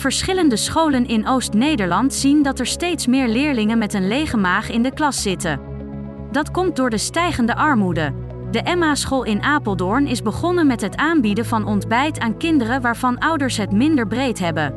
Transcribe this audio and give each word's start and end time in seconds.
Verschillende 0.00 0.56
scholen 0.56 1.06
in 1.06 1.28
Oost-Nederland 1.28 2.14
zien 2.14 2.42
dat 2.42 2.58
er 2.58 2.66
steeds 2.66 3.06
meer 3.06 3.28
leerlingen 3.28 3.78
met 3.78 3.94
een 3.94 4.08
lege 4.08 4.36
maag 4.36 4.70
in 4.70 4.82
de 4.82 4.92
klas 4.92 5.22
zitten. 5.22 5.60
Dat 6.32 6.50
komt 6.50 6.76
door 6.76 6.90
de 6.90 6.98
stijgende 6.98 7.54
armoede. 7.54 8.12
De 8.50 8.62
Emma-school 8.62 9.24
in 9.24 9.42
Apeldoorn 9.42 10.06
is 10.06 10.22
begonnen 10.22 10.66
met 10.66 10.80
het 10.80 10.96
aanbieden 10.96 11.46
van 11.46 11.66
ontbijt 11.66 12.18
aan 12.18 12.36
kinderen 12.36 12.80
waarvan 12.80 13.18
ouders 13.18 13.56
het 13.56 13.72
minder 13.72 14.06
breed 14.06 14.38
hebben. 14.38 14.74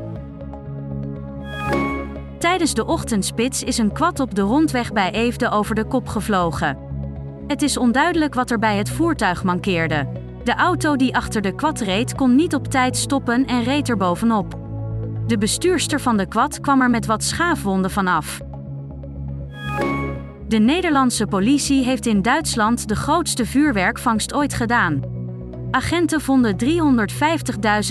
Tijdens 2.40 2.74
de 2.74 2.86
ochtendspits 2.86 3.64
is 3.64 3.78
een 3.78 3.94
kwad 3.94 4.20
op 4.20 4.36
de 4.36 4.42
rondweg 4.42 4.94
bij 4.94 5.12
Eefde 5.12 5.50
over 5.50 5.76
de 5.76 5.86
kop 5.86 6.08
gevlogen. 6.08 6.78
Het 7.48 7.62
is 7.62 7.78
onduidelijk 7.78 8.34
wat 8.34 8.52
er 8.52 8.60
bij 8.60 8.78
het 8.78 8.90
voertuig 8.90 9.44
mankeerde. 9.44 10.08
De 10.44 10.56
auto 10.56 10.96
die 10.96 11.16
achter 11.16 11.42
de 11.42 11.56
kwad 11.56 11.80
reed 11.80 12.16
kon 12.16 12.36
niet 12.36 12.56
op 12.56 12.68
tijd 12.68 12.98
stoppen 12.98 13.46
en 13.46 13.64
reed 13.64 13.90
er 13.90 13.98
bovenop. 13.98 14.63
De 15.28 15.38
bestuurster 15.38 16.00
van 16.00 16.18
de 16.18 16.28
kwad 16.28 16.60
kwam 16.60 16.82
er 16.82 16.90
met 16.90 17.06
wat 17.06 17.24
schaafwonden 17.24 17.92
vanaf. 17.92 18.42
De 20.48 20.58
Nederlandse 20.58 21.28
politie 21.28 21.84
heeft 21.84 22.06
in 22.06 22.22
Duitsland 22.22 22.88
de 22.88 22.96
grootste 22.96 23.46
vuurwerkvangst 23.46 24.34
ooit 24.34 24.54
gedaan. 24.54 25.02
Agenten 25.72 26.22
vonden 26.22 26.56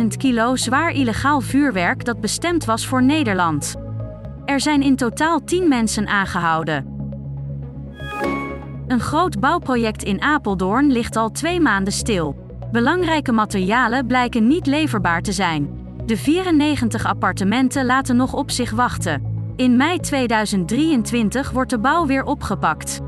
350.000 0.00 0.06
kilo 0.18 0.56
zwaar 0.56 0.90
illegaal 0.90 1.40
vuurwerk 1.40 2.04
dat 2.04 2.20
bestemd 2.20 2.64
was 2.64 2.86
voor 2.86 3.02
Nederland. 3.02 3.74
Er 4.44 4.60
zijn 4.60 4.82
in 4.82 4.96
totaal 4.96 5.44
10 5.44 5.68
mensen 5.68 6.06
aangehouden. 6.06 6.86
Een 8.86 9.00
groot 9.00 9.40
bouwproject 9.40 10.02
in 10.02 10.20
Apeldoorn 10.20 10.92
ligt 10.92 11.16
al 11.16 11.30
twee 11.30 11.60
maanden 11.60 11.92
stil. 11.92 12.36
Belangrijke 12.72 13.32
materialen 13.32 14.06
blijken 14.06 14.46
niet 14.46 14.66
leverbaar 14.66 15.22
te 15.22 15.32
zijn. 15.32 15.81
De 16.06 16.16
94 16.16 17.06
appartementen 17.06 17.86
laten 17.86 18.16
nog 18.16 18.32
op 18.32 18.50
zich 18.50 18.70
wachten. 18.70 19.22
In 19.56 19.76
mei 19.76 19.98
2023 19.98 21.50
wordt 21.50 21.70
de 21.70 21.78
bouw 21.78 22.06
weer 22.06 22.24
opgepakt. 22.24 23.00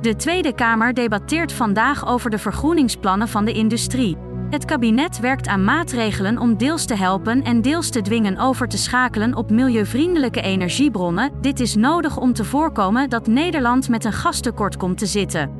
De 0.00 0.14
Tweede 0.16 0.54
Kamer 0.54 0.94
debatteert 0.94 1.52
vandaag 1.52 2.06
over 2.06 2.30
de 2.30 2.38
vergroeningsplannen 2.38 3.28
van 3.28 3.44
de 3.44 3.52
industrie. 3.52 4.16
Het 4.50 4.64
kabinet 4.64 5.20
werkt 5.20 5.48
aan 5.48 5.64
maatregelen 5.64 6.38
om 6.38 6.56
deels 6.56 6.84
te 6.84 6.94
helpen 6.94 7.42
en 7.42 7.62
deels 7.62 7.90
te 7.90 8.00
dwingen 8.00 8.38
over 8.38 8.68
te 8.68 8.78
schakelen 8.78 9.34
op 9.34 9.50
milieuvriendelijke 9.50 10.40
energiebronnen. 10.40 11.32
Dit 11.40 11.60
is 11.60 11.74
nodig 11.74 12.16
om 12.16 12.32
te 12.32 12.44
voorkomen 12.44 13.10
dat 13.10 13.26
Nederland 13.26 13.88
met 13.88 14.04
een 14.04 14.12
gastekort 14.12 14.76
komt 14.76 14.98
te 14.98 15.06
zitten. 15.06 15.59